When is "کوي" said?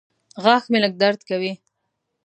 1.29-1.53